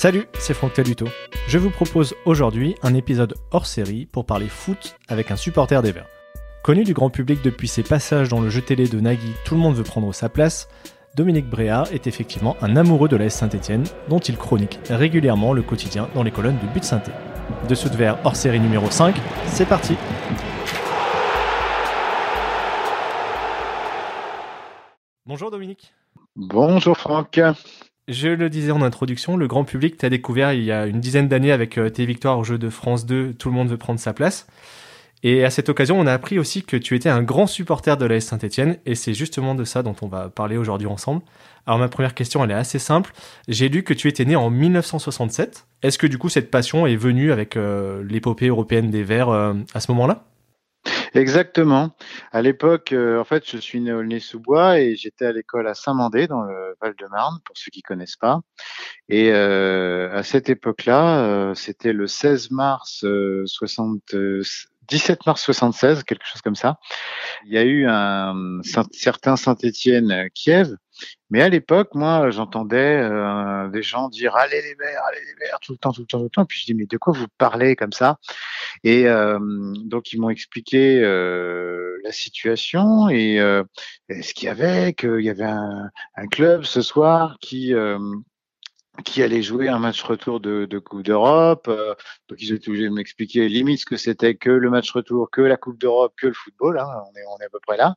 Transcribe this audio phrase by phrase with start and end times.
[0.00, 1.08] Salut, c'est Franck Taluto.
[1.46, 5.92] Je vous propose aujourd'hui un épisode hors série pour parler foot avec un supporter des
[5.92, 6.08] Verts.
[6.64, 9.60] Connu du grand public depuis ses passages dans le jeu télé de Nagui Tout le
[9.60, 10.70] monde veut prendre sa place,
[11.16, 16.08] Dominique Bréa est effectivement un amoureux de la Saint-Etienne, dont il chronique régulièrement le quotidien
[16.14, 17.12] dans les colonnes du But Synthé.
[17.68, 19.14] Dessous de verre hors série numéro 5,
[19.48, 19.96] c'est parti
[25.26, 25.92] Bonjour Dominique.
[26.36, 27.38] Bonjour Franck.
[28.10, 31.28] Je le disais en introduction, le grand public t'a découvert il y a une dizaine
[31.28, 34.00] d'années avec euh, tes victoires au jeu de France 2, Tout le monde veut prendre
[34.00, 34.48] sa place.
[35.22, 38.04] Et à cette occasion, on a appris aussi que tu étais un grand supporter de
[38.06, 41.22] l'AS Saint-Etienne, et c'est justement de ça dont on va parler aujourd'hui ensemble.
[41.66, 43.12] Alors ma première question, elle est assez simple.
[43.46, 45.66] J'ai lu que tu étais né en 1967.
[45.84, 49.54] Est-ce que du coup cette passion est venue avec euh, l'épopée européenne des Verts euh,
[49.72, 50.24] à ce moment-là?
[51.14, 51.96] Exactement.
[52.32, 55.74] À l'époque, euh, en fait, je suis né au Nez-sous-Bois et j'étais à l'école à
[55.74, 58.40] Saint-Mandé, dans le Val-de-Marne, pour ceux qui connaissent pas.
[59.08, 63.04] Et à cette époque-là, c'était le 16 mars
[63.46, 64.14] 60,
[64.90, 66.78] 17 mars 76, quelque chose comme ça.
[67.46, 68.60] Il y a eu un,
[68.92, 70.74] certain Saint-Étienne-Kiev,
[71.30, 75.60] mais à l'époque, moi, j'entendais euh, des gens dire allez les Verts, allez les Verts
[75.60, 76.44] tout le temps, tout le temps, tout le temps.
[76.44, 78.18] Puis je dis mais de quoi vous parlez comme ça?
[78.82, 79.38] Et euh,
[79.84, 83.38] donc ils m'ont expliqué euh, la situation et,
[84.08, 87.74] ce qu'il y avait, qu'il y avait un, un, club ce soir qui
[89.04, 91.66] qui allait jouer un match retour de, de Coupe d'Europe.
[91.68, 91.94] Euh,
[92.28, 95.40] donc ils étaient obligés de m'expliquer limite ce que c'était que le match retour, que
[95.40, 96.78] la Coupe d'Europe, que le football.
[96.78, 97.94] Hein, on, est, on est à peu près là.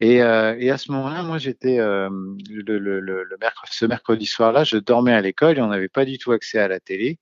[0.00, 2.08] Et, euh, et à ce moment-là, moi j'étais euh,
[2.50, 5.88] le, le, le, le mercredi, ce mercredi soir-là, je dormais à l'école et on n'avait
[5.88, 7.18] pas du tout accès à la télé.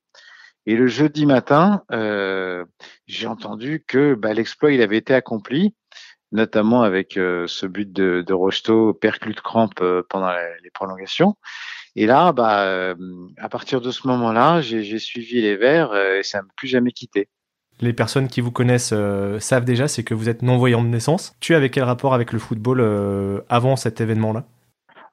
[0.65, 2.65] Et le jeudi matin, euh,
[3.07, 5.73] j'ai entendu que bah, l'exploit il avait été accompli
[6.33, 10.31] notamment avec ce but de, de Rocheteau, de crampe pendant
[10.63, 11.35] les prolongations.
[11.95, 12.95] Et là, bah, euh,
[13.37, 16.67] à partir de ce moment-là, j'ai suivi les Verts euh, et ça ne m'a plus
[16.67, 17.27] jamais quitté.
[17.81, 21.35] Les personnes qui vous connaissent euh, savent déjà, c'est que vous êtes non-voyant de naissance.
[21.39, 24.45] Tu avais quel rapport avec le football avant cet événement-là?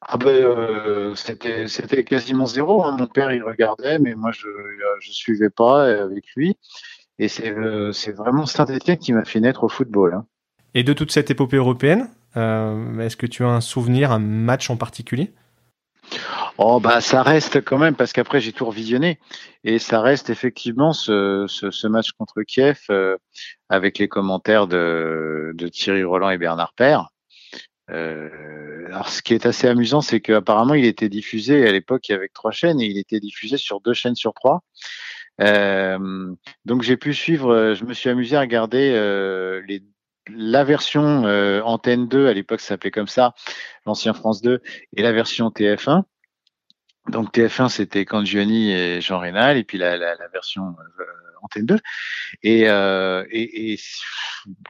[0.01, 2.85] Ah ben, c'était quasiment zéro.
[2.85, 2.97] Hein.
[2.99, 4.47] Mon père il regardait, mais moi je
[5.01, 6.57] je suivais pas avec lui.
[7.19, 10.15] Et c'est vraiment Saint-Étienne qui m'a fait naître au football.
[10.15, 10.27] Hein.
[10.75, 14.77] Et de toute cette épopée européenne, est-ce que tu as un souvenir, un match en
[14.77, 15.33] particulier?
[16.61, 19.21] Oh bah ça reste quand même parce qu'après j'ai tout revisionné
[19.63, 23.17] et ça reste effectivement ce, ce, ce match contre Kiev euh,
[23.69, 27.11] avec les commentaires de, de, Thierry Roland et Bernard Père.
[27.91, 32.33] Euh, alors ce qui est assez amusant, c'est qu'apparemment il était diffusé à l'époque avec
[32.33, 34.65] trois chaînes et il était diffusé sur deux chaînes sur trois.
[35.41, 39.85] Euh, donc j'ai pu suivre, je me suis amusé à regarder euh, les
[40.31, 43.35] la version euh, Antenne 2, à l'époque ça s'appelait comme ça,
[43.87, 44.61] l'ancien France 2,
[44.97, 46.03] et la version TF1.
[47.09, 51.05] Donc TF1 c'était Cangioni et Jean Rénal et puis la, la, la version euh,
[51.43, 51.79] Antenne 2
[52.43, 53.81] et, euh, et, et,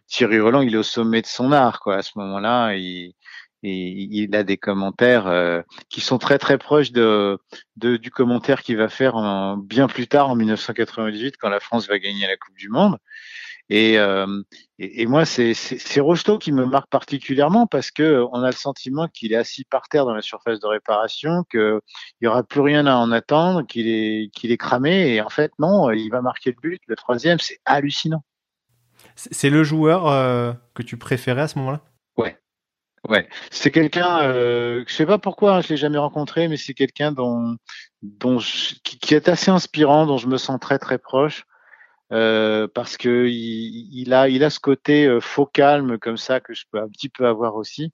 [0.06, 1.96] Thierry Roland il est au sommet de son art quoi.
[1.96, 3.14] À ce moment-là il,
[3.62, 7.38] il a des commentaires euh, qui sont très très proches de,
[7.76, 11.88] de du commentaire qu'il va faire en, bien plus tard en 1998 quand la France
[11.88, 12.98] va gagner la Coupe du Monde
[13.70, 14.42] et, euh,
[14.78, 19.08] et, et, moi, c'est Rocheteau qui me marque particulièrement parce que on a le sentiment
[19.08, 21.80] qu'il est assis par terre dans la surface de réparation, qu'il
[22.22, 25.14] n'y aura plus rien à en attendre, qu'il est, qu'il est cramé.
[25.14, 26.80] Et en fait, non, il va marquer le but.
[26.86, 28.24] Le troisième, c'est hallucinant.
[29.16, 31.82] C'est le joueur euh, que tu préférais à ce moment-là?
[32.16, 32.38] Ouais.
[33.08, 36.74] Ouais, c'est quelqu'un, euh, je sais pas pourquoi, hein, je l'ai jamais rencontré, mais c'est
[36.74, 37.56] quelqu'un dont,
[38.02, 41.46] dont qui, qui, est assez inspirant, dont je me sens très très proche.
[42.10, 46.40] Euh, parce que il, il, a il a ce côté euh, faux calme comme ça
[46.40, 47.92] que je peux un petit peu avoir aussi.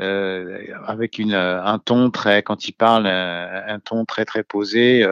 [0.00, 5.06] Euh, avec une un ton très quand il parle un, ton très très posé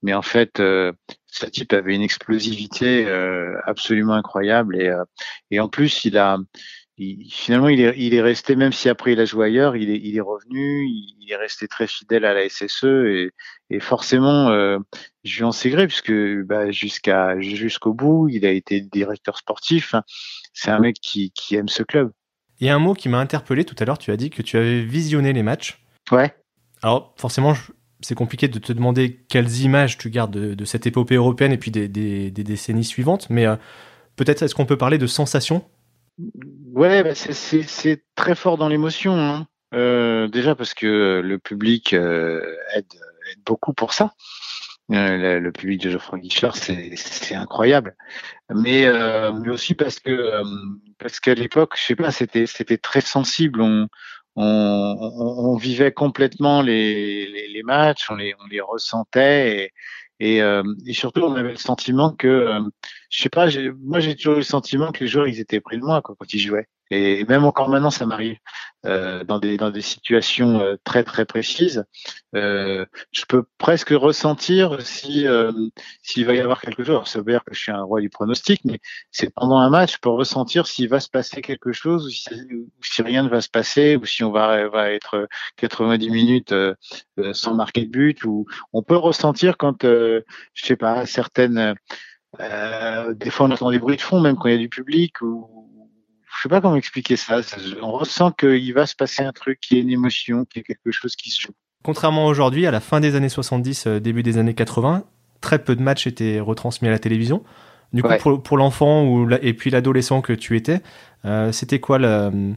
[0.00, 3.06] mais en fait ce type avait une explosivité
[3.66, 4.90] absolument incroyable et
[5.50, 6.38] et en plus il a
[6.96, 10.00] finalement, il est, il est resté, même si après il a joué ailleurs, il est,
[10.02, 13.30] il est revenu, il, est resté très fidèle à la SSE et,
[13.70, 14.78] et forcément, euh,
[15.24, 16.12] je lui en sais gré puisque
[16.44, 19.94] bah, jusqu'à jusqu'au bout, il a été directeur sportif.
[20.52, 22.12] C'est un mec qui, qui aime ce club.
[22.60, 23.98] Il y a un mot qui m'a interpellé tout à l'heure.
[23.98, 25.82] Tu as dit que tu avais visionné les matchs.
[26.12, 26.32] Ouais.
[26.82, 27.54] Alors forcément,
[28.00, 31.58] c'est compliqué de te demander quelles images tu gardes de, de cette épopée européenne et
[31.58, 33.56] puis des, des, des décennies suivantes, mais euh,
[34.14, 35.64] peut-être est-ce qu'on peut parler de sensations?
[36.74, 39.14] Ouais, bah c'est très fort dans l'émotion.
[39.16, 39.46] Hein.
[39.74, 42.40] Euh, déjà parce que le public euh,
[42.74, 42.86] aide,
[43.30, 44.12] aide, beaucoup pour ça.
[44.92, 47.96] Euh, le, public de Geoffroy Guichard, c'est incroyable.
[48.54, 50.44] Mais, euh, mais aussi parce que euh,
[50.98, 53.62] parce qu'à l'époque, je sais pas, c'était c'était très sensible.
[53.62, 53.88] On
[54.36, 59.70] on, vivait complètement les, matchs, on les, on les ressentait
[60.20, 60.40] et,
[60.92, 62.60] surtout on avait le sentiment que,
[63.10, 63.48] je sais pas,
[63.80, 66.32] moi j'ai toujours eu le sentiment que les joueurs ils étaient pris de moi quand
[66.32, 66.68] ils jouaient.
[66.90, 68.36] Et même encore maintenant, ça m'arrive
[68.84, 71.84] euh, dans des dans des situations euh, très très précises.
[72.34, 75.52] Euh, je peux presque ressentir si euh,
[76.02, 77.02] s'il va y avoir quelque chose.
[77.06, 79.98] C'est vrai que je suis un roi du pronostic, mais c'est pendant un match, je
[79.98, 82.10] peux ressentir s'il va se passer quelque chose ou
[82.82, 85.26] si, rien ne va se passer ou si on va va être
[85.56, 86.74] 90 minutes euh,
[87.32, 88.24] sans marquer de but.
[88.24, 90.22] Ou on peut ressentir quand je
[90.54, 91.74] sais pas certaines
[92.38, 95.20] des fois on entend des bruits de fond même quand il y a du public
[95.22, 95.63] ou
[96.44, 97.40] sais pas comment expliquer ça.
[97.82, 100.64] On ressent qu'il va se passer un truc, qu'il y a une émotion, qu'il y
[100.64, 101.52] a quelque chose qui se joue.
[101.82, 105.04] Contrairement aujourd'hui, à la fin des années 70, euh, début des années 80,
[105.40, 107.42] très peu de matchs étaient retransmis à la télévision.
[107.92, 110.80] Du coup, pour, l'enfant ou et puis l'adolescent que tu étais,
[111.24, 111.98] euh, c'était quoi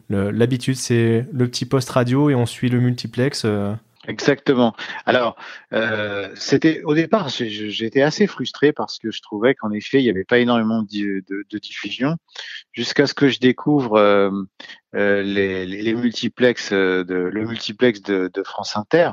[0.10, 0.76] l'habitude?
[0.76, 3.74] C'est le petit poste radio et on suit le multiplex euh?
[4.08, 4.74] Exactement.
[5.06, 5.36] Alors,
[5.74, 10.10] euh, c'était au départ, j'étais assez frustré parce que je trouvais qu'en effet, il n'y
[10.10, 12.16] avait pas énormément de, de, de diffusion,
[12.72, 14.32] jusqu'à ce que je découvre euh,
[14.98, 19.12] euh, les, les, multiplex de le multiplex de, France Inter.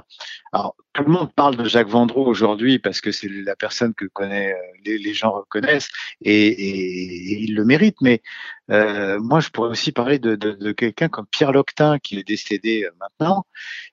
[0.52, 4.06] Alors, tout le monde parle de Jacques Vendroux aujourd'hui parce que c'est la personne que
[4.06, 4.54] connaît,
[4.84, 5.88] les, les gens reconnaissent
[6.22, 7.96] et, et, et, il le mérite.
[8.00, 8.22] Mais
[8.70, 13.44] euh, moi, je pourrais aussi parler de, quelqu'un comme Pierre Loctin qui est décédé maintenant,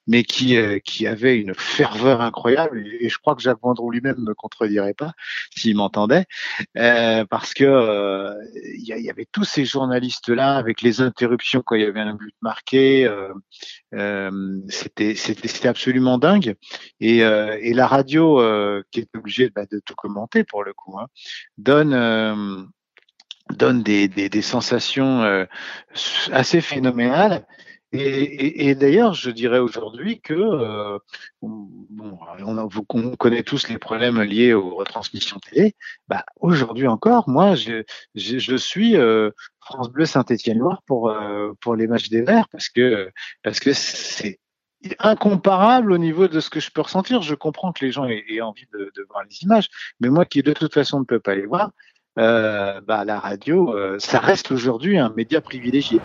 [0.07, 0.55] mais qui
[1.07, 2.85] avait une ferveur incroyable.
[2.99, 5.13] Et, je crois que Jacques Vendroux lui-même ne contredirait pas
[5.55, 6.25] s'il m'entendait,
[6.77, 8.31] euh, parce que
[8.77, 12.15] il y, avait tous ces journalistes là avec les interruptions quand il y avait un
[12.15, 13.05] but marqué.
[13.05, 13.33] Euh,
[13.93, 16.55] euh, c'était c'était absolument dingue.
[16.99, 18.41] Et, euh, et la radio,
[18.91, 21.07] qui est obligée bah, de tout commenter pour le coup, hein,
[21.57, 22.71] donne
[23.49, 25.45] donne des, des, des sensations
[26.31, 27.45] assez phénoménales.
[27.93, 30.97] Et, et, d'ailleurs, je dirais aujourd'hui que euh,
[31.41, 35.75] bon, on, a, on, connaît tous les problèmes liés aux retransmissions télé.
[36.07, 37.83] Bah, aujourd'hui encore, moi, je,
[38.15, 42.69] je, je suis euh, France Bleu Saint-Étienne-Loire pour euh, pour les matchs des Verts parce
[42.69, 43.11] que
[43.43, 44.39] parce que c'est
[44.99, 47.21] incomparable au niveau de ce que je peux ressentir.
[47.21, 49.67] Je comprends que les gens aient, aient envie de, de, voir les images,
[49.99, 51.71] mais moi qui de toute façon ne peux pas les voir,
[52.19, 56.01] euh, bah, la radio, euh, ça reste aujourd'hui un média privilégié.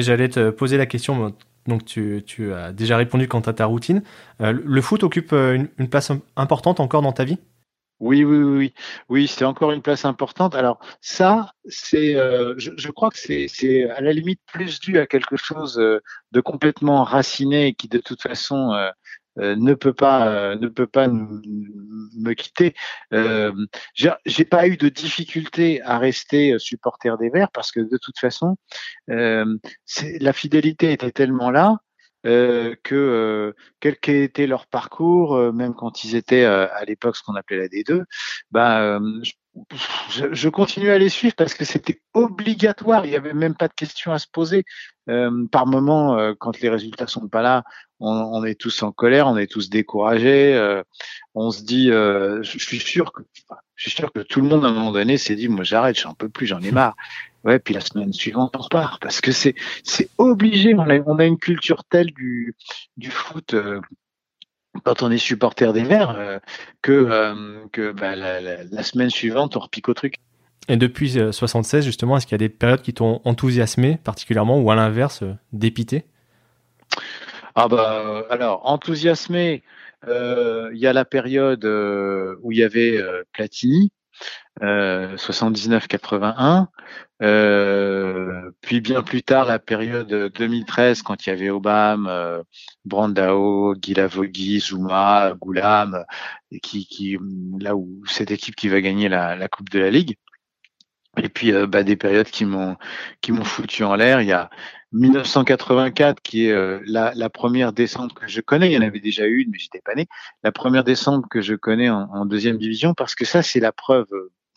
[0.00, 1.34] J'allais te poser la question,
[1.66, 4.02] donc tu, as déjà répondu quant à ta routine.
[4.40, 7.38] Euh, le foot occupe euh, une, place importante encore dans ta vie?
[7.98, 8.74] Oui, oui, oui,
[9.10, 10.54] oui, c'est encore une place importante.
[10.54, 15.36] Alors ça, c'est, euh, je, crois que c'est, à la limite plus dû à quelque
[15.36, 18.72] chose de complètement raciné et qui de toute façon
[19.40, 22.74] ne peut pas euh, ne peut pas me quitter.
[23.12, 23.52] Euh,
[23.94, 28.56] j'ai pas eu de difficulté à rester supporter des Verts parce que de toute façon,
[29.10, 29.56] euh,
[30.20, 31.78] la fidélité était tellement là
[32.26, 37.34] euh, que quel qu'ait été leur parcours, même quand ils étaient à l'époque ce qu'on
[37.34, 38.04] appelait la D2,
[38.50, 39.32] bah, je,
[40.10, 43.04] je, continue à les suivre parce que c'était obligatoire.
[43.04, 44.64] Il n'y avait même pas de question à se poser.
[45.08, 47.64] Euh, par moment, euh, quand les résultats sont pas là,
[47.98, 50.54] on, on, est tous en colère, on est tous découragés.
[50.54, 50.82] Euh,
[51.34, 53.22] on se dit, euh, je suis sûr que,
[53.74, 55.98] je suis sûr que tout le monde à un moment donné s'est dit, moi j'arrête,
[55.98, 56.94] j'en peux plus, j'en ai marre.
[57.42, 60.74] Ouais, puis la semaine suivante on repart parce que c'est c'est obligé.
[60.74, 62.54] On a, on a une culture telle du
[62.98, 63.54] du foot
[64.84, 66.38] quand on est supporter des Verts, euh,
[66.82, 70.16] que, euh, que bah, la, semaine suivante, on repique au truc.
[70.68, 74.60] Et depuis 76, euh, justement, est-ce qu'il y a des périodes qui t'ont enthousiasmé particulièrement
[74.60, 76.04] ou à l'inverse, dépité?
[77.56, 79.64] Ah bah alors, enthousiasmé,
[80.06, 83.90] il y a la période où il y avait Platini,
[84.60, 86.68] 79-81.
[87.22, 92.42] Euh, puis bien plus tard, la période 2013, quand il y avait Obama, euh,
[92.84, 96.04] Brandao, Guilavogui, Zuma, Goulam,
[96.62, 97.18] qui, qui,
[97.60, 100.16] là où cette équipe qui va gagner la, la Coupe de la Ligue.
[101.18, 102.76] Et puis euh, bah, des périodes qui m'ont
[103.20, 104.22] qui m'ont foutu en l'air.
[104.22, 104.48] Il y a
[104.92, 108.70] 1984 qui est euh, la, la, première descente que je connais.
[108.70, 110.06] Il y en avait déjà eu une, mais j'étais pas né.
[110.42, 113.72] La première descente que je connais en, en deuxième division, parce que ça c'est la
[113.72, 114.06] preuve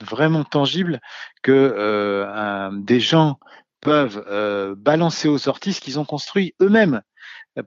[0.01, 0.99] vraiment tangible
[1.41, 3.39] que euh, des gens
[3.81, 7.01] peuvent euh, balancer aux sorties ce qu'ils ont construit eux-mêmes.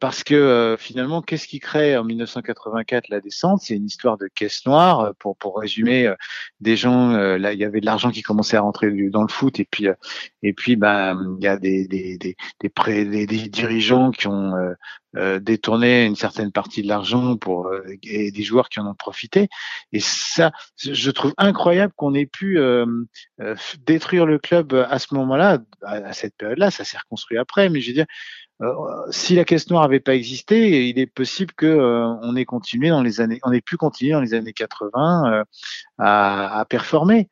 [0.00, 3.61] Parce que euh, finalement, qu'est-ce qui crée en 1984 la descente?
[3.62, 5.14] C'est une histoire de caisse noire.
[5.21, 6.12] Pour pour résumer,
[6.61, 9.61] des gens là, il y avait de l'argent qui commençait à rentrer dans le foot,
[9.61, 9.87] et puis
[10.42, 14.54] et puis ben il y a des des des des, dirigeants qui ont
[15.16, 17.70] euh, détourné une certaine partie de l'argent pour
[18.02, 19.49] et des joueurs qui en ont profité.
[19.92, 22.58] Et ça, je trouve incroyable qu'on ait pu
[23.87, 26.70] détruire le club à ce moment-là, à, cette période-là.
[26.70, 28.06] Ça s'est reconstruit après, mais je veux dire,
[28.62, 28.73] euh,
[29.11, 32.88] si la caisse noire n'avait pas existé, il est possible que euh, on ait continué
[32.88, 35.44] dans les années, on ait pu continuer dans les années 80 euh,
[35.99, 37.28] à, à, performer.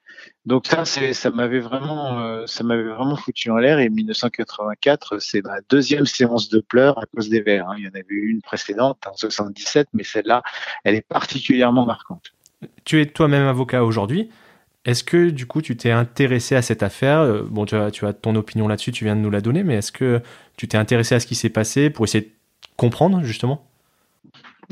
[0.46, 3.78] Donc ça, c'est, ça m'avait vraiment, ça m'avait vraiment foutu en l'air.
[3.78, 7.68] Et 1984, c'est ma deuxième séance de pleurs à cause des Verts.
[7.68, 7.76] Hein.
[7.78, 10.42] Il y en avait eu une précédente en 77, mais celle-là,
[10.84, 12.34] elle est particulièrement marquante.
[12.84, 14.28] Tu es toi-même avocat aujourd'hui.
[14.84, 17.20] Est-ce que du coup tu t'es intéressé à cette affaire?
[17.20, 19.62] Euh, Bon, tu as, tu as ton opinion là-dessus, tu viens de nous la donner,
[19.62, 20.20] mais est-ce que
[20.56, 22.30] tu t'es intéressé à ce qui s'est passé pour essayer de
[22.76, 23.66] comprendre justement?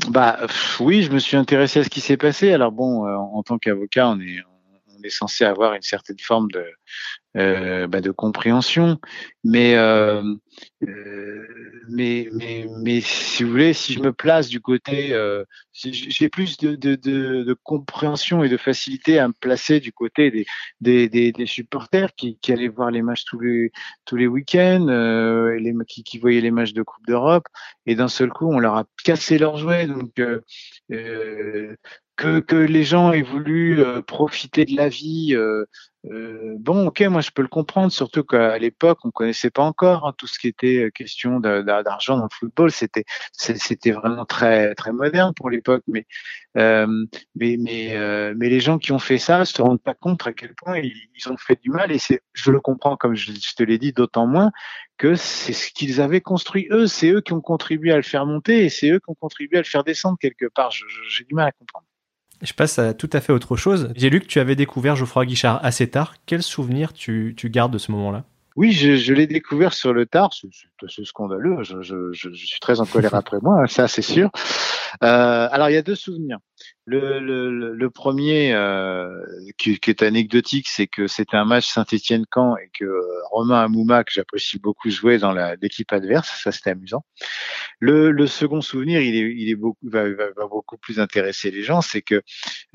[0.09, 0.39] Bah
[0.79, 2.51] oui, je me suis intéressé à ce qui s'est passé.
[2.51, 4.39] Alors bon, euh, en tant qu'avocat, on est,
[5.05, 6.65] est censé avoir une certaine forme de,
[7.35, 8.99] euh, bah, de compréhension.
[9.43, 10.21] Mais, euh,
[10.87, 11.47] euh,
[11.89, 15.43] mais, mais, mais, si vous voulez, si je me place du côté, euh,
[15.73, 20.45] j'ai plus de, de, de, compréhension et de facilité à me placer du côté des,
[20.79, 23.71] des, des, des supporters qui, qui, allaient voir les matchs tous les,
[24.05, 24.85] tous les week-ends,
[25.59, 27.47] les, qui, qui voyaient les matchs de Coupe d'Europe,
[27.87, 29.87] et d'un seul coup, on leur a cassé leurs jouets.
[29.87, 30.21] Donc,
[32.15, 35.35] que, que les gens aient voulu profiter de la vie
[36.11, 40.05] euh, bon, ok, moi je peux le comprendre, surtout qu'à l'époque on connaissait pas encore
[40.05, 42.71] hein, tout ce qui était euh, question d'argent dans le football.
[42.71, 46.05] C'était c'était vraiment très très moderne pour l'époque, mais
[46.57, 47.05] euh,
[47.35, 50.33] mais mais euh, mais les gens qui ont fait ça se rendent pas compte à
[50.33, 53.63] quel point ils, ont fait du mal et c'est je le comprends comme je, te
[53.63, 54.51] l'ai dit d'autant moins
[54.97, 58.25] que c'est ce qu'ils avaient construit eux, c'est eux qui ont contribué à le faire
[58.25, 60.71] monter et c'est eux qui ont contribué à le faire descendre quelque part.
[60.71, 61.85] J'ai du mal à comprendre.
[62.43, 63.91] Je passe à tout à fait autre chose.
[63.95, 66.15] J'ai lu que tu avais découvert Geoffroy Guichard assez tard.
[66.25, 68.25] Quel souvenir tu, gardes de ce moment-là?
[68.57, 70.31] Oui, je, l'ai découvert sur le tard.
[70.87, 71.57] Scandaleux.
[71.63, 74.29] Je, suis très en colère après moi, ça c'est sûr.
[75.03, 76.37] Euh, alors il y a deux souvenirs.
[76.85, 79.09] Le, le, le premier euh,
[79.57, 82.85] qui, qui, est anecdotique, c'est que c'était un match Saint-Étienne-Camp et que
[83.31, 86.29] Romain Amouma, que j'apprécie beaucoup, jouait dans l'équipe adverse.
[86.43, 87.05] Ça c'était amusant.
[87.79, 91.51] Le, le, second souvenir, il est, il est beaucoup, va, va, va beaucoup plus intéresser
[91.51, 92.21] les gens, c'est que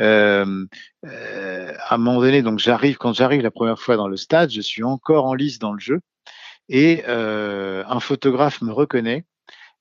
[0.01, 0.67] euh,
[1.07, 4.51] euh, à un moment donné, donc j'arrive quand j'arrive la première fois dans le stade,
[4.51, 6.01] je suis encore en lice dans le jeu
[6.69, 9.25] et euh, un photographe me reconnaît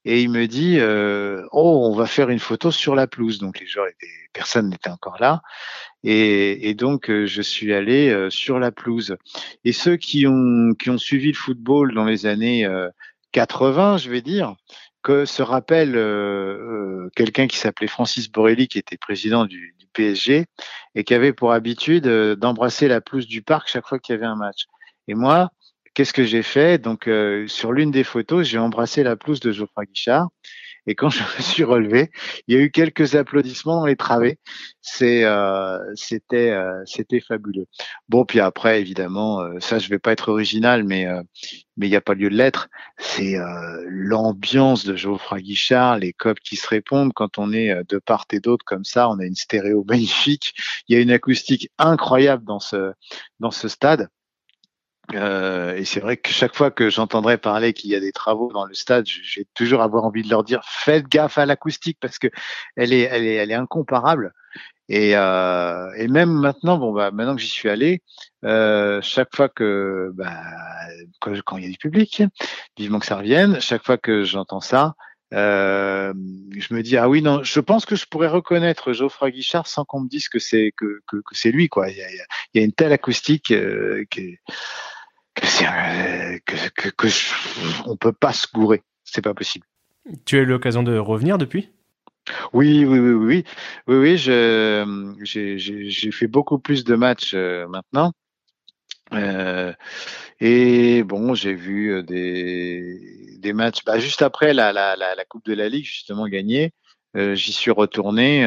[0.07, 3.59] et il me dit euh, oh on va faire une photo sur la pelouse donc
[3.59, 5.41] les gens étaient personne n'était encore là.
[6.03, 9.17] Et, et donc euh, je suis allé euh, sur la pelouse.
[9.65, 12.65] Et ceux qui ont qui ont suivi le football dans les années
[13.33, 14.55] 80 je vais dire
[15.03, 15.93] que se rappelle
[17.15, 20.45] quelqu'un qui s'appelait Francis Borelli qui était président du, du PSG
[20.95, 24.25] et qui avait pour habitude d'embrasser la pelouse du parc chaque fois qu'il y avait
[24.25, 24.67] un match.
[25.09, 25.51] Et moi
[25.97, 26.77] Qu'est-ce que j'ai fait?
[26.77, 30.29] Donc, euh, sur l'une des photos, j'ai embrassé la pelouse de Geoffroy Guichard.
[30.85, 32.11] Et quand je me suis relevé,
[32.47, 34.37] il y a eu quelques applaudissements dans les travées.
[34.79, 37.65] C'est, euh, c'était, euh, c'était fabuleux.
[38.09, 41.07] Bon, puis après, évidemment, ça, je vais pas être original, mais
[41.77, 42.69] mais il n'y a pas lieu de l'être.
[42.99, 43.35] C'est
[43.87, 48.39] l'ambiance de Geoffroy Guichard, les copes qui se répondent quand on est de part et
[48.39, 49.09] d'autre comme ça.
[49.09, 50.53] On a une stéréo magnifique.
[50.87, 52.93] Il y a une acoustique incroyable dans ce
[53.39, 54.09] dans ce stade.
[55.13, 58.51] Euh, et c'est vrai que chaque fois que j'entendrai parler qu'il y a des travaux
[58.51, 62.19] dans le stade, j'ai toujours avoir envie de leur dire faites gaffe à l'acoustique parce
[62.19, 62.27] que
[62.75, 64.33] elle est, elle est, elle est incomparable.
[64.89, 68.01] Et, euh, et même maintenant, bon bah maintenant que j'y suis allé,
[68.45, 70.31] euh, chaque fois que, bah,
[71.19, 72.23] quand, il y a du public,
[72.77, 74.95] vivement que ça revienne, chaque fois que j'entends ça,
[75.33, 76.13] euh,
[76.57, 79.83] je me dis ah oui non, je pense que je pourrais reconnaître Geoffroy Guichard sans
[79.83, 81.89] qu'on me dise que c'est que, que, que c'est lui quoi.
[81.89, 84.37] Il y, a, il y a, une telle acoustique euh, qui
[86.45, 87.07] que, que, que,
[87.85, 88.83] on peut pas se gourer.
[89.03, 89.65] C'est pas possible.
[90.25, 91.69] Tu as eu l'occasion de revenir depuis?
[92.53, 93.43] Oui, oui, oui, oui,
[93.87, 94.17] oui, oui.
[94.17, 98.11] J'ai fait beaucoup plus de matchs euh, maintenant.
[99.13, 99.73] Euh,
[100.41, 103.83] et bon, j'ai vu euh, des, des matchs.
[103.85, 106.73] Bah, juste après la, la, la, la, Coupe de la Ligue, justement gagnée,
[107.15, 108.45] euh, j'y suis retourné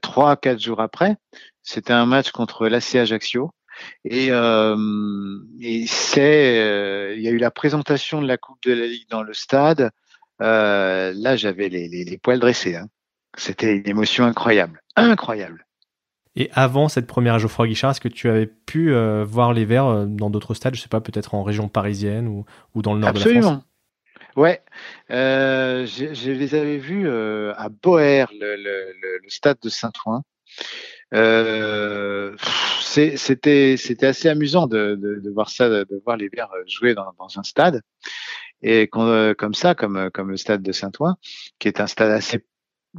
[0.00, 1.16] trois, quatre jours après.
[1.62, 3.50] C'était un match contre l'AC Ajaccio.
[4.04, 4.76] Et, euh,
[5.60, 9.08] et c'est, euh, il y a eu la présentation de la Coupe de la Ligue
[9.08, 9.90] dans le stade.
[10.40, 12.76] Euh, là, j'avais les, les, les, poils dressés.
[12.76, 12.88] Hein.
[13.36, 15.66] C'était une émotion incroyable, incroyable.
[16.36, 19.64] Et avant cette première à Geoffroy Guichard, est-ce que tu avais pu euh, voir les
[19.64, 22.44] Verts euh, dans d'autres stades, je sais pas, peut-être en région parisienne ou,
[22.74, 23.40] ou dans le nord Absolument.
[23.40, 23.64] de la France?
[24.36, 24.62] Ouais,
[25.10, 30.22] euh, je, je, les avais vus à Boer, le, le, le, stade de Saint-Ouen.
[31.14, 32.36] Euh,
[32.80, 37.12] c'était c'était assez amusant de, de, de, voir ça, de voir les Verts jouer dans,
[37.18, 37.82] dans un stade.
[38.62, 41.16] et comme ça, comme comme le stade de Saint-Ouen,
[41.58, 42.44] qui est un stade assez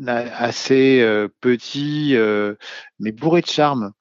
[0.07, 1.05] assez
[1.41, 2.15] petit,
[2.99, 3.93] mais bourré de charme.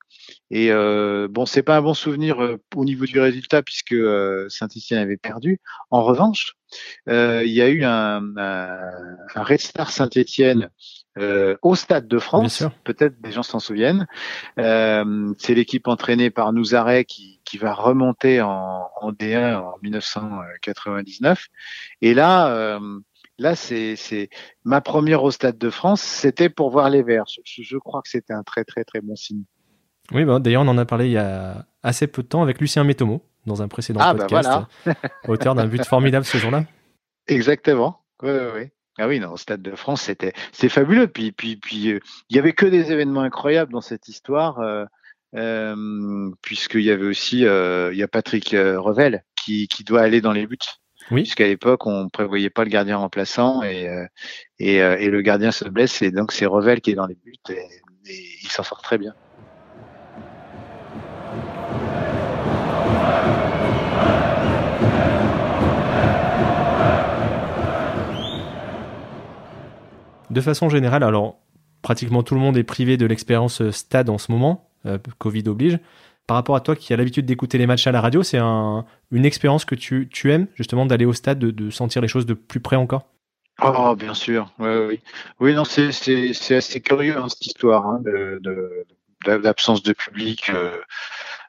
[0.51, 4.49] Et euh, bon, c'est pas un bon souvenir euh, au niveau du résultat puisque euh,
[4.49, 5.61] Saint-Etienne avait perdu.
[5.91, 6.55] En revanche,
[7.09, 8.79] euh, il y a eu un, un,
[9.35, 9.91] un Restart
[11.21, 12.65] Saint-Etienne au Stade de France.
[12.85, 14.07] Peut-être des gens s'en souviennent.
[14.57, 21.49] c'est l'équipe entraînée par Nouzaret qui, qui va remonter en, en, D1 en 1999.
[22.03, 22.79] Et là,
[23.39, 24.31] là, c'est,
[24.65, 26.03] ma première au Stade de France.
[26.03, 27.25] C'était pour voir les Verts.
[27.45, 29.45] Je, je crois que c'était un très très très bon signe.
[30.13, 32.61] Oui, bah, d'ailleurs, on en a parlé il y a assez peu de temps avec
[32.61, 34.51] Lucien Métomo dans un précédent ah, bah, podcast,
[34.85, 34.95] bah
[35.29, 36.65] auteur d'un but formidable ce jour-là.
[37.27, 38.01] Exactement.
[38.23, 38.69] Oui, oui, oui.
[39.01, 41.09] Ah oui, non, au Stade de France, c'était c'est fabuleux.
[41.09, 44.85] Puis, puis, puis, euh, il y avait que des événements incroyables dans cette histoire, euh,
[45.35, 50.03] euh, puisqu'il y avait aussi, euh, il y a Patrick euh, Revel qui, qui doit
[50.03, 50.59] aller dans les buts.
[51.11, 51.23] Oui.
[51.23, 53.89] Puisqu'à l'époque, on prévoyait pas le gardien remplaçant et,
[54.61, 57.35] et, et, le gardien se blesse et donc c'est Revel qui est dans les buts
[57.49, 57.67] et
[58.43, 59.13] il s'en sort très bien.
[70.31, 71.39] De façon générale, alors
[71.83, 75.49] pratiquement tout le monde est privé de l'expérience euh, stade en ce moment, euh, Covid
[75.49, 75.79] oblige.
[76.27, 79.25] Par rapport à toi qui as l'habitude d'écouter les matchs à la radio, c'est une
[79.25, 82.77] expérience que tu, aimes justement d'aller au stade, de, sentir les choses de plus près
[82.77, 83.07] encore?
[83.61, 84.53] Oh, bien sûr.
[84.61, 85.01] Oui, oui.
[85.41, 88.41] oui non, c'est assez curieux hein, cette histoire hein, de,
[89.27, 90.79] l'absence de public euh,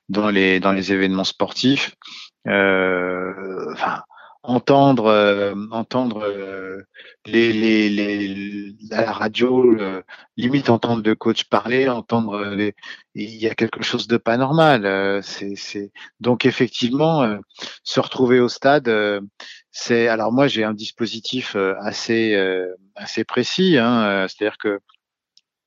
[0.09, 1.95] dans les dans les événements sportifs.
[2.47, 4.01] Enfin,
[4.43, 6.81] entendre euh, entendre euh,
[7.25, 9.77] les, les, les, la radio
[10.35, 12.73] limite entendre le coach parler entendre les,
[13.13, 17.37] il y a quelque chose de pas normal euh, c'est donc effectivement
[17.83, 18.91] se retrouver au stade
[19.69, 22.35] c'est alors moi j'ai un dispositif assez
[22.95, 24.79] assez précis hein, c'est-à-dire que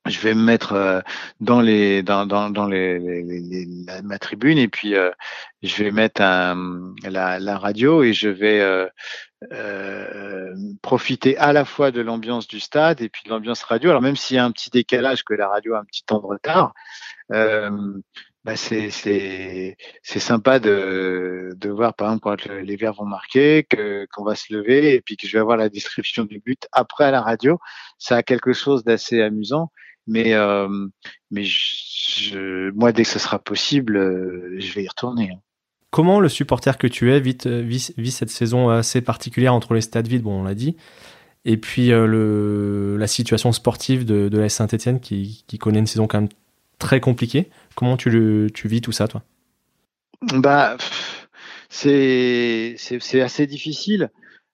[0.07, 1.01] je vais me mettre euh,
[1.41, 3.67] dans les dans dans, dans les, les, les,
[4.03, 5.11] ma tribune et puis euh,
[5.63, 8.87] je vais mettre un, la, la radio et je vais euh,
[9.53, 13.91] euh, profiter à la fois de l'ambiance du stade et puis de l'ambiance radio.
[13.91, 16.21] Alors même s'il y a un petit décalage que la radio a un petit temps
[16.21, 16.75] de retard,
[18.45, 23.65] bah c'est c'est c'est sympa de de voir par exemple quand les verts vont marquer
[23.65, 26.69] que qu'on va se lever et puis que je vais avoir la description du but
[26.73, 27.59] après à la radio.
[27.97, 29.71] Ça a quelque chose d'assez amusant
[30.07, 30.69] mais, euh,
[31.31, 35.31] mais je, moi, dès que ce sera possible, euh, je vais y retourner.
[35.33, 35.41] Hein.
[35.91, 40.09] Comment le supporter que tu es vit, vit, cette saison assez particulière entre les stades
[40.09, 40.77] vides, bon, on l'a dit,
[41.45, 45.87] et puis euh, le, la situation sportive de, de la Saint-Etienne qui, qui, connaît une
[45.87, 46.31] saison quand même
[46.79, 47.51] très compliquée.
[47.75, 49.23] Comment tu, le, tu vis tout ça, toi?
[50.33, 50.77] Bah,
[51.69, 52.77] c'est
[53.21, 54.11] assez difficile.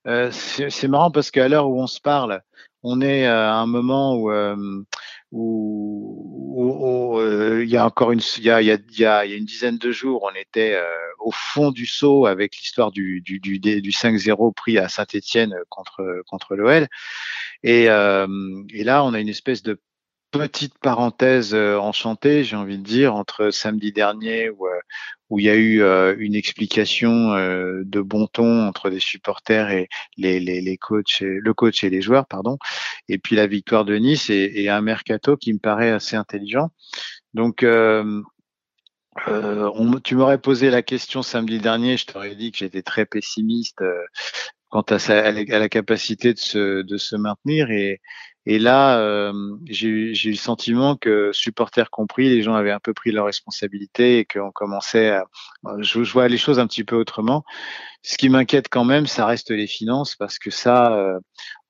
[0.07, 2.43] Euh, c'est marrant parce qu'à l'heure où on se parle,
[2.83, 4.83] on est à un moment où euh,
[5.33, 8.73] où, euh, il y a encore une il y a, il y,
[9.05, 10.85] a, il y a une dizaine de jours, on était euh,
[11.21, 16.23] au fond du saut avec l'histoire du, du, du, du 5-0 pris à Saint-Étienne contre
[16.27, 16.89] contre l'OL.
[17.63, 18.27] Et, euh,
[18.73, 19.81] et là, on a une espèce de
[20.31, 24.81] petite parenthèse euh, enchantée, j'ai envie de dire, entre samedi dernier où, euh,
[25.29, 29.89] où il y a eu euh, une explication de bon ton entre les supporters et
[30.17, 32.59] les, les, les coachs, le coach et les joueurs, pardon,
[33.09, 36.71] et puis la victoire de Nice et, et un mercato qui me paraît assez intelligent.
[37.35, 38.23] Donc euh,
[39.27, 43.83] on, tu m'aurais posé la question samedi dernier, je t'aurais dit que j'étais très pessimiste
[44.71, 48.01] quant à, sa, à, la, capacité de se, de se maintenir et,
[48.47, 49.33] et là, euh,
[49.67, 54.21] j'ai eu le sentiment que, supporters compris, les gens avaient un peu pris leurs responsabilités
[54.21, 55.25] et qu'on commençait à...
[55.79, 57.45] Je, je, vois les choses un petit peu autrement.
[58.03, 61.19] Ce qui m'inquiète quand même, ça reste les finances, parce que ça, euh,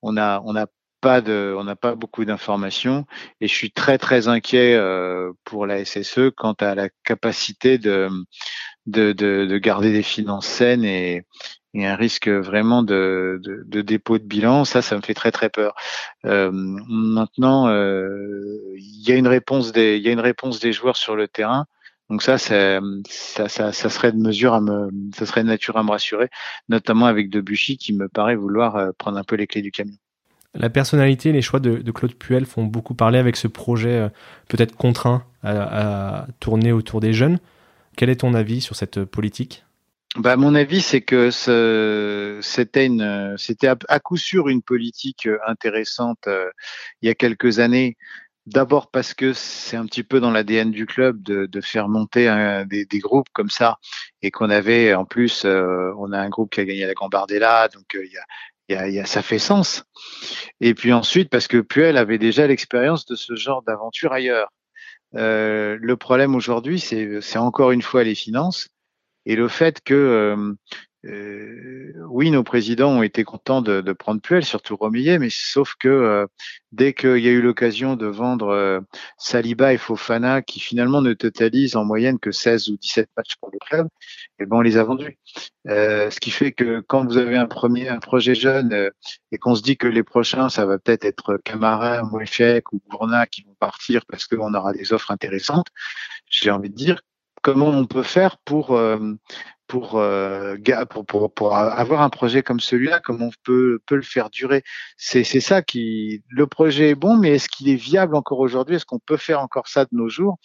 [0.02, 0.66] on on a
[1.00, 3.06] pas de, on n'a pas beaucoup d'informations
[3.40, 8.08] et je suis très très inquiet euh, pour la SSE quant à la capacité de,
[8.90, 11.24] de, de, de garder des finances saines et,
[11.74, 15.50] et un risque vraiment de, de, dépôt de bilan, ça, ça me fait très très
[15.50, 15.74] peur.
[16.24, 20.72] Euh, maintenant, euh, il y a une réponse des, il y a une réponse des
[20.72, 21.66] joueurs sur le terrain.
[22.08, 22.80] Donc ça, ça,
[23.48, 26.28] ça, serait de mesure à me, ça serait de nature à me rassurer,
[26.68, 29.94] notamment avec Debuchy qui me paraît vouloir euh, prendre un peu les clés du camion.
[30.54, 34.10] La personnalité, les choix de, de Claude Puel font beaucoup parler avec ce projet
[34.48, 37.38] peut-être contraint à tourner autour des jeunes.
[37.96, 39.64] Quel est ton avis sur cette politique?
[40.16, 41.30] Bah, mon avis, c'est que
[42.42, 42.88] c'était
[43.88, 46.50] à, coup sûr une politique euh, intéressante euh,
[47.00, 47.96] il y a quelques années
[48.46, 52.98] D'abord parce que c'est un petit peu dans l'ADN du club de, faire monter des,
[52.98, 53.76] groupes comme ça
[54.22, 57.68] et qu'on avait en plus, euh, on a un groupe qui a gagné la Gambardella,
[57.68, 57.96] donc
[58.68, 59.84] y, a, ça fait sens.
[60.60, 64.48] Et puis ensuite parce que Puel avait déjà l'expérience de ce genre d'aventure ailleurs.
[65.16, 68.68] Euh, le problème aujourd'hui, c'est encore une fois les finances
[69.26, 70.56] et le fait que
[71.06, 75.28] euh, euh, oui, nos présidents ont été contents de, de prendre Puel, surtout Romillet, mais
[75.30, 76.26] sauf que euh,
[76.72, 78.80] dès qu'il y a eu l'occasion de vendre euh,
[79.18, 83.50] Saliba et Fofana, qui finalement ne totalisent en moyenne que 16 ou 17 matchs pour
[83.52, 83.86] le club,
[84.38, 85.18] et eh ben on les a vendus.
[85.68, 88.90] Euh, ce qui fait que quand vous avez un premier un projet jeune euh,
[89.32, 93.26] et qu'on se dit que les prochains, ça va peut-être être Camara, Mouechek ou Gourna
[93.26, 95.68] qui vont partir parce qu'on aura des offres intéressantes,
[96.28, 97.00] j'ai envie de dire
[97.42, 98.78] comment on peut faire pour
[99.70, 100.56] pour, euh,
[100.90, 104.64] pour, pour, pour, avoir un projet comme celui-là, comment on peut, peut le faire durer.
[104.96, 106.24] C'est ça qui.
[106.28, 108.74] Le projet est bon, mais est-ce qu'il est viable encore aujourd'hui?
[108.74, 110.38] Est-ce qu'on peut faire encore ça de nos jours?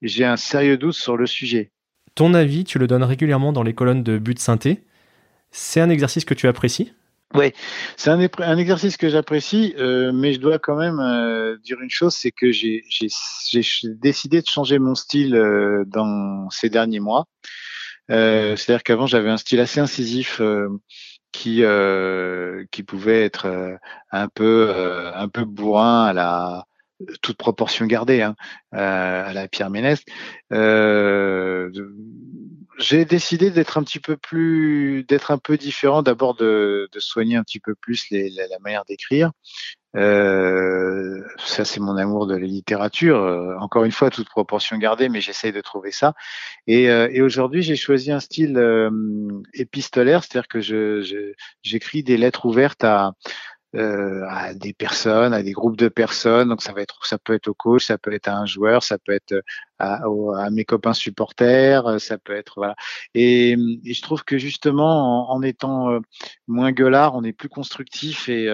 [0.00, 1.72] J'ai un sérieux doute sur le sujet.
[2.14, 4.82] Ton avis, tu le donnes régulièrement dans les colonnes de but synthé.
[5.50, 6.92] C'est un exercice que tu apprécies?
[7.34, 7.52] Oui,
[7.96, 11.90] c'est un, un, exercice que j'apprécie, euh, mais je dois quand même euh, dire une
[11.90, 12.82] chose, c'est que j'ai
[13.84, 17.26] décidé de changer mon style euh, dans ces derniers mois.
[18.10, 20.68] Euh, c'est-à-dire qu'avant j'avais un style assez incisif euh,
[21.32, 23.78] qui euh, qui pouvait être
[24.10, 24.74] un peu
[25.14, 26.64] un peu bourrin à la
[27.22, 28.34] toute proportion gardée hein,
[28.72, 30.02] à la Pierre Ménès.
[32.78, 36.02] j'ai décidé d'être un petit peu plus, d'être un peu différent.
[36.02, 39.32] D'abord de, de, soigner un petit peu plus les, la manière d'écrire,
[39.96, 43.16] euh, ça, c'est mon amour de la littérature.
[43.18, 46.14] Euh, encore une fois, toute proportion gardée, mais j'essaye de trouver ça.
[46.66, 48.90] Et, euh, et aujourd'hui, j'ai choisi un style euh,
[49.54, 53.12] épistolaire, c'est-à-dire que je, j'écris des lettres ouvertes à,
[53.74, 56.48] euh, à des personnes, à des groupes de personnes.
[56.50, 58.84] Donc ça va être, ça peut être au coach, ça peut être à un joueur,
[58.84, 59.42] ça peut être
[59.80, 62.76] à, à mes copains supporters, ça peut être voilà.
[63.14, 65.98] Et, et je trouve que justement, en, en, étant
[66.46, 68.48] moins gueulard, on est plus constructif et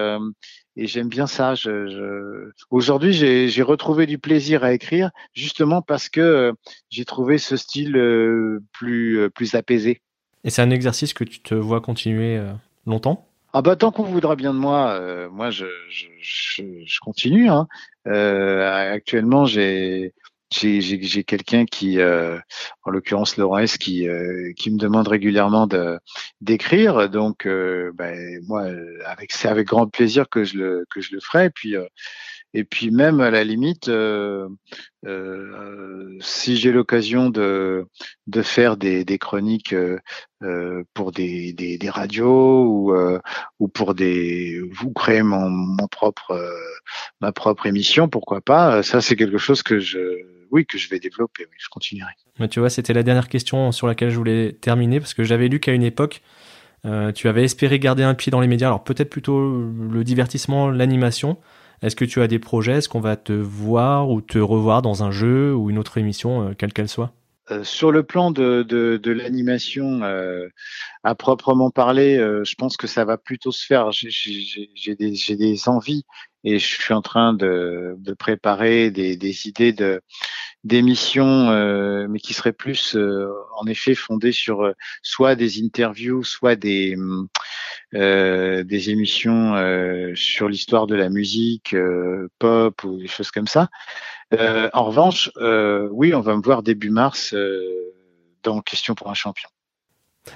[0.76, 1.54] et j'aime bien ça.
[1.54, 2.50] Je, je...
[2.70, 6.52] Aujourd'hui, j'ai retrouvé du plaisir à écrire, justement parce que euh,
[6.90, 10.02] j'ai trouvé ce style euh, plus, euh, plus apaisé.
[10.44, 12.40] Et c'est un exercice que tu te vois continuer
[12.86, 13.26] longtemps?
[13.52, 17.48] Ah bah tant qu'on voudra bien de moi, moi je, je, je, je continue.
[17.48, 17.66] Hein.
[18.04, 20.12] Actuellement, j'ai
[20.50, 22.38] j'ai quelqu'un qui, euh,
[22.84, 25.68] en l'occurrence Laurent S, qui, euh, qui me demande régulièrement
[26.40, 27.08] d'écrire.
[27.10, 28.66] Donc, euh, ben, moi,
[29.06, 31.46] avec c'est avec grand plaisir que je le que je le ferai.
[31.46, 31.86] Et puis, euh,
[32.54, 34.48] et puis même à la limite, euh,
[35.04, 37.86] euh, si j'ai l'occasion de
[38.26, 39.74] de faire des, des chroniques
[40.94, 42.94] pour des, des, des radios ou
[43.58, 46.38] ou pour des vous créer mon, mon propre
[47.20, 49.98] ma propre émission, pourquoi pas Ça, c'est quelque chose que je
[50.50, 52.12] oui, que je vais développer, oui, je continuerai.
[52.38, 55.48] Mais tu vois, c'était la dernière question sur laquelle je voulais terminer, parce que j'avais
[55.48, 56.22] lu qu'à une époque,
[56.84, 60.70] euh, tu avais espéré garder un pied dans les médias, alors peut-être plutôt le divertissement,
[60.70, 61.38] l'animation.
[61.82, 62.78] Est-ce que tu as des projets?
[62.78, 66.48] Est-ce qu'on va te voir ou te revoir dans un jeu ou une autre émission,
[66.48, 67.12] euh, quelle qu'elle soit?
[67.52, 70.48] Euh, sur le plan de, de, de l'animation euh,
[71.04, 73.92] à proprement parler, euh, je pense que ça va plutôt se faire.
[73.92, 76.04] J'ai des, des, envies
[76.46, 80.00] et je suis en train de, préparer des, idées de
[80.64, 86.56] d'émissions, euh, mais qui seraient plus, euh, en effet, fondées sur soit des interviews, soit
[86.56, 86.96] des
[87.92, 89.54] des émissions
[90.14, 91.76] sur l'histoire de la musique
[92.38, 93.68] pop ou des choses comme ça.
[94.34, 97.94] Euh, en revanche, euh, oui, on va me voir début mars euh,
[98.42, 99.48] dans Question pour un champion.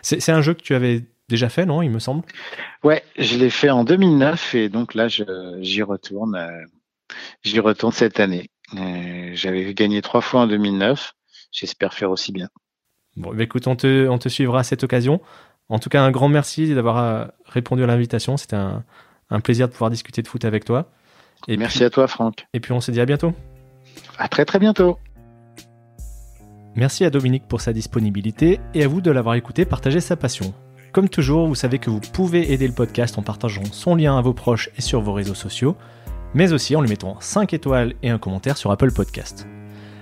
[0.02, 2.22] C'est un jeu que tu avais déjà fait, non Il me semble.
[2.82, 6.38] Ouais, je l'ai fait en 2009 et donc là, j'y retourne.
[7.42, 8.50] j'y retourne cette année.
[9.34, 11.14] J'avais gagné trois fois en 2009.
[11.52, 12.48] J'espère faire aussi bien.
[13.16, 15.20] Bon, bah, écoute, on te, on te suivra à cette occasion.
[15.68, 18.36] En tout cas, un grand merci d'avoir répondu à l'invitation.
[18.36, 18.84] C'était un,
[19.30, 20.90] un, plaisir de pouvoir discuter de foot avec toi.
[21.48, 22.46] Et merci puis, à toi, Franck.
[22.52, 23.32] Et puis, on se dit à bientôt.
[24.18, 24.98] À très très bientôt.
[26.76, 30.54] Merci à Dominique pour sa disponibilité et à vous de l'avoir écouté partager sa passion.
[30.92, 34.22] Comme toujours, vous savez que vous pouvez aider le podcast en partageant son lien à
[34.22, 35.76] vos proches et sur vos réseaux sociaux,
[36.34, 39.46] mais aussi en lui mettant 5 étoiles et un commentaire sur Apple Podcast.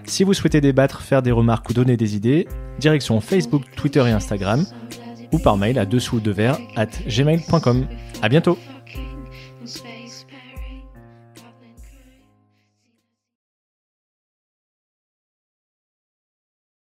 [0.04, 2.48] Si vous souhaitez débattre, faire des remarques ou donner des idées,
[2.78, 4.64] direction Facebook, Twitter et Instagram,
[5.32, 7.86] ou par mail à dessous de verre at gmail.com.
[8.22, 8.56] À bientôt!